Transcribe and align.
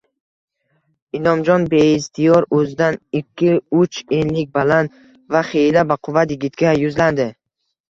Inomjon 1.19 1.67
beiztiyor 1.73 2.47
o`zidan 2.61 2.97
ikki-uch 3.21 4.01
enlik 4.23 4.51
baland 4.57 4.99
va 5.37 5.45
xiyla 5.53 5.87
baquvvat 5.95 6.37
yigitga 6.37 6.77
yuzlandi 6.83 7.33